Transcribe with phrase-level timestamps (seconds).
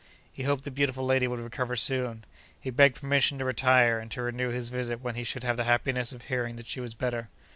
[0.33, 2.25] He hoped the beautiful lady would recover soon.
[2.59, 5.65] He begged permission to retire, and to renew his visit when he should have the
[5.65, 7.29] happiness of hearing that she was better.